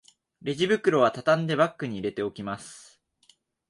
[0.41, 2.99] レジ袋はたたんでバッグに入れておきます